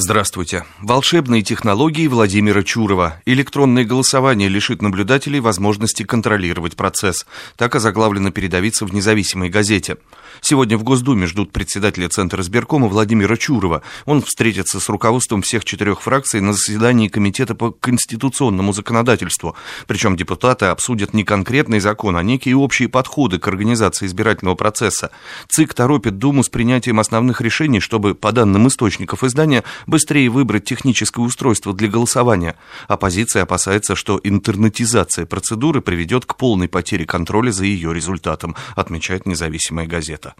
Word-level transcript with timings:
Здравствуйте. 0.00 0.64
Волшебные 0.80 1.42
технологии 1.42 2.06
Владимира 2.06 2.62
Чурова. 2.62 3.20
Электронное 3.26 3.84
голосование 3.84 4.48
лишит 4.48 4.80
наблюдателей 4.80 5.40
возможности 5.40 6.04
контролировать 6.04 6.76
процесс. 6.76 7.26
Так 7.56 7.74
озаглавлено 7.74 8.30
передовица 8.30 8.86
в 8.86 8.94
независимой 8.94 9.48
газете. 9.48 9.96
Сегодня 10.40 10.78
в 10.78 10.84
Госдуме 10.84 11.26
ждут 11.26 11.50
председателя 11.50 12.08
Центра 12.08 12.42
избиркома 12.42 12.86
Владимира 12.86 13.36
Чурова. 13.36 13.82
Он 14.04 14.22
встретится 14.22 14.78
с 14.78 14.88
руководством 14.88 15.42
всех 15.42 15.64
четырех 15.64 16.00
фракций 16.00 16.40
на 16.40 16.52
заседании 16.52 17.08
Комитета 17.08 17.56
по 17.56 17.72
конституционному 17.72 18.72
законодательству. 18.72 19.56
Причем 19.88 20.16
депутаты 20.16 20.66
обсудят 20.66 21.12
не 21.12 21.24
конкретный 21.24 21.80
закон, 21.80 22.16
а 22.16 22.22
некие 22.22 22.54
общие 22.54 22.88
подходы 22.88 23.40
к 23.40 23.48
организации 23.48 24.06
избирательного 24.06 24.54
процесса. 24.54 25.10
ЦИК 25.48 25.74
торопит 25.74 26.18
Думу 26.18 26.44
с 26.44 26.48
принятием 26.48 27.00
основных 27.00 27.40
решений, 27.40 27.80
чтобы, 27.80 28.14
по 28.14 28.30
данным 28.30 28.68
источников 28.68 29.24
издания, 29.24 29.64
быстрее 29.88 30.28
выбрать 30.28 30.64
техническое 30.64 31.22
устройство 31.22 31.74
для 31.74 31.88
голосования. 31.88 32.54
Оппозиция 32.86 33.42
опасается, 33.42 33.96
что 33.96 34.20
интернетизация 34.22 35.26
процедуры 35.26 35.80
приведет 35.80 36.26
к 36.26 36.36
полной 36.36 36.68
потере 36.68 37.04
контроля 37.04 37.50
за 37.50 37.64
ее 37.64 37.92
результатом, 37.92 38.54
отмечает 38.76 39.26
независимая 39.26 39.86
газета. 39.86 40.34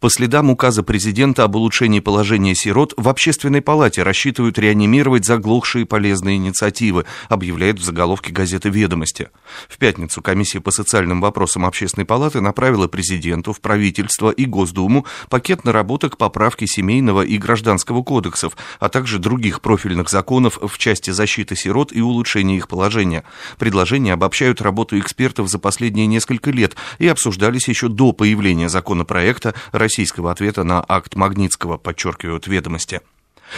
По 0.00 0.10
следам 0.10 0.50
указа 0.50 0.82
президента 0.82 1.44
об 1.44 1.56
улучшении 1.56 2.00
положения 2.00 2.54
сирот 2.54 2.94
в 2.96 3.08
Общественной 3.08 3.62
палате 3.62 4.02
рассчитывают 4.02 4.58
реанимировать 4.58 5.24
заглохшие 5.24 5.86
полезные 5.86 6.36
инициативы, 6.36 7.04
объявляет 7.28 7.78
в 7.78 7.84
заголовке 7.84 8.32
газеты 8.32 8.68
«Ведомости». 8.68 9.30
В 9.68 9.78
пятницу 9.78 10.22
комиссия 10.22 10.60
по 10.60 10.70
социальным 10.70 11.20
вопросам 11.20 11.64
Общественной 11.66 12.04
палаты 12.04 12.40
направила 12.40 12.88
президенту, 12.88 13.52
в 13.52 13.60
правительство 13.60 14.30
и 14.30 14.44
Госдуму 14.44 15.06
пакет 15.28 15.64
наработок 15.64 16.16
поправки 16.16 16.66
семейного 16.66 17.22
и 17.22 17.38
гражданского 17.38 18.02
кодексов, 18.02 18.56
а 18.78 18.88
также 18.88 19.18
других 19.18 19.60
профильных 19.60 20.08
законов 20.08 20.58
в 20.60 20.78
части 20.78 21.10
защиты 21.10 21.56
сирот 21.56 21.92
и 21.92 22.00
улучшения 22.00 22.56
их 22.56 22.68
положения. 22.68 23.24
Предложения 23.58 24.12
обобщают 24.12 24.60
работу 24.60 24.98
экспертов 24.98 25.48
за 25.48 25.58
последние 25.58 26.06
несколько 26.06 26.50
лет 26.50 26.76
и 26.98 27.08
обсуждались 27.08 27.68
еще 27.68 27.88
до 27.88 28.12
появления 28.12 28.68
законопроекта 28.68 29.54
российского 29.72 30.30
ответа 30.30 30.64
на 30.64 30.84
акт 30.86 31.14
Магнитского, 31.16 31.76
подчеркивают 31.76 32.46
ведомости. 32.46 33.00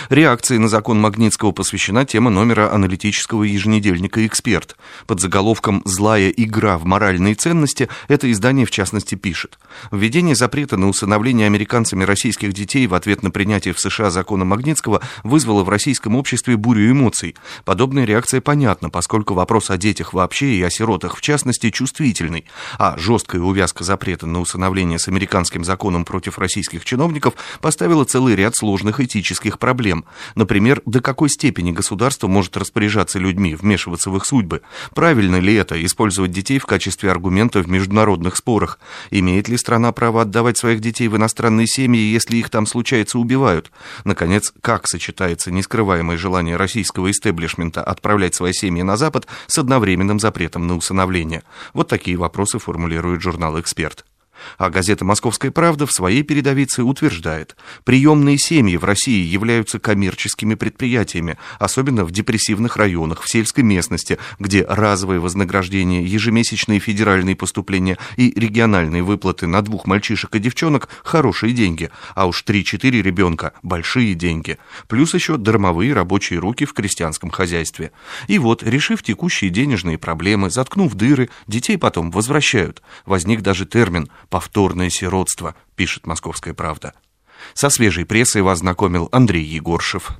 Реакции 0.08 0.56
на 0.56 0.68
закон 0.68 1.00
Магнитского 1.00 1.52
посвящена 1.52 2.04
тема 2.04 2.30
номера 2.30 2.72
аналитического 2.72 3.42
еженедельника 3.44 4.26
«Эксперт». 4.26 4.76
Под 5.06 5.20
заголовком 5.20 5.82
«Злая 5.84 6.30
игра 6.30 6.78
в 6.78 6.84
моральные 6.84 7.34
ценности» 7.34 7.88
это 8.08 8.30
издание 8.30 8.66
в 8.66 8.70
частности 8.70 9.14
пишет. 9.14 9.58
Введение 9.90 10.34
запрета 10.34 10.76
на 10.76 10.88
усыновление 10.88 11.46
американцами 11.46 12.04
российских 12.04 12.52
детей 12.52 12.86
в 12.86 12.94
ответ 12.94 13.22
на 13.22 13.30
принятие 13.30 13.74
в 13.74 13.80
США 13.80 14.10
закона 14.10 14.44
Магнитского 14.44 15.02
вызвало 15.22 15.62
в 15.62 15.68
российском 15.68 16.16
обществе 16.16 16.56
бурю 16.56 16.90
эмоций. 16.90 17.36
Подобная 17.64 18.04
реакция 18.04 18.40
понятна, 18.40 18.90
поскольку 18.90 19.34
вопрос 19.34 19.70
о 19.70 19.76
детях 19.76 20.12
вообще 20.12 20.54
и 20.54 20.62
о 20.62 20.70
сиротах 20.70 21.16
в 21.16 21.20
частности 21.20 21.70
чувствительный, 21.70 22.46
а 22.78 22.96
жесткая 22.98 23.42
увязка 23.42 23.84
запрета 23.84 24.26
на 24.26 24.40
усыновление 24.40 24.98
с 24.98 25.08
американским 25.08 25.64
законом 25.64 26.04
против 26.04 26.38
российских 26.38 26.84
чиновников 26.84 27.34
поставила 27.60 28.04
целый 28.04 28.34
ряд 28.34 28.56
сложных 28.56 29.00
этических 29.00 29.58
проблем 29.58 29.81
проблем. 29.82 30.04
Например, 30.36 30.80
до 30.86 31.00
какой 31.00 31.28
степени 31.28 31.72
государство 31.72 32.28
может 32.28 32.56
распоряжаться 32.56 33.18
людьми, 33.18 33.56
вмешиваться 33.56 34.10
в 34.10 34.16
их 34.16 34.24
судьбы? 34.24 34.62
Правильно 34.94 35.40
ли 35.40 35.54
это, 35.54 35.84
использовать 35.84 36.30
детей 36.30 36.60
в 36.60 36.66
качестве 36.66 37.10
аргумента 37.10 37.60
в 37.60 37.68
международных 37.68 38.36
спорах? 38.36 38.78
Имеет 39.10 39.48
ли 39.48 39.56
страна 39.56 39.90
право 39.90 40.22
отдавать 40.22 40.56
своих 40.56 40.80
детей 40.80 41.08
в 41.08 41.16
иностранные 41.16 41.66
семьи, 41.66 42.00
если 42.00 42.36
их 42.36 42.48
там 42.48 42.66
случается 42.66 43.18
убивают? 43.18 43.72
Наконец, 44.04 44.52
как 44.60 44.86
сочетается 44.86 45.50
нескрываемое 45.50 46.16
желание 46.16 46.54
российского 46.54 47.10
истеблишмента 47.10 47.82
отправлять 47.82 48.36
свои 48.36 48.52
семьи 48.52 48.82
на 48.82 48.96
Запад 48.96 49.26
с 49.48 49.58
одновременным 49.58 50.20
запретом 50.20 50.68
на 50.68 50.76
усыновление? 50.76 51.42
Вот 51.74 51.88
такие 51.88 52.16
вопросы 52.16 52.60
формулирует 52.60 53.20
журнал 53.20 53.58
«Эксперт». 53.58 54.04
А 54.58 54.70
газета 54.70 55.04
«Московская 55.04 55.50
правда» 55.50 55.86
в 55.86 55.92
своей 55.92 56.22
передовице 56.22 56.82
утверждает, 56.82 57.56
приемные 57.84 58.38
семьи 58.38 58.76
в 58.76 58.84
России 58.84 59.24
являются 59.24 59.78
коммерческими 59.78 60.54
предприятиями, 60.54 61.38
особенно 61.58 62.04
в 62.04 62.10
депрессивных 62.10 62.76
районах, 62.76 63.22
в 63.22 63.30
сельской 63.30 63.64
местности, 63.64 64.18
где 64.38 64.64
разовое 64.64 65.20
вознаграждение, 65.20 66.04
ежемесячные 66.04 66.80
федеральные 66.80 67.36
поступления 67.36 67.98
и 68.16 68.32
региональные 68.38 69.02
выплаты 69.02 69.46
на 69.46 69.62
двух 69.62 69.86
мальчишек 69.86 70.34
и 70.36 70.38
девчонок– 70.38 70.88
хорошие 71.04 71.52
деньги, 71.52 71.90
а 72.14 72.26
уж 72.26 72.44
3-4 72.46 73.02
ребенка– 73.02 73.52
большие 73.62 74.14
деньги. 74.14 74.58
Плюс 74.88 75.14
еще 75.14 75.36
дармовые 75.36 75.92
рабочие 75.92 76.38
руки 76.38 76.64
в 76.64 76.72
крестьянском 76.72 77.30
хозяйстве. 77.30 77.92
И 78.28 78.38
вот, 78.38 78.62
решив 78.62 79.02
текущие 79.02 79.50
денежные 79.50 79.98
проблемы, 79.98 80.50
заткнув 80.50 80.94
дыры, 80.94 81.30
детей 81.46 81.78
потом 81.78 82.10
возвращают. 82.10 82.82
Возник 83.06 83.40
даже 83.42 83.66
термин 83.66 84.08
повторное 84.32 84.88
сиротство, 84.88 85.54
пишет 85.76 86.06
«Московская 86.06 86.54
правда». 86.54 86.94
Со 87.52 87.68
свежей 87.68 88.06
прессой 88.06 88.40
вас 88.40 88.60
знакомил 88.60 89.10
Андрей 89.12 89.44
Егоршев. 89.44 90.10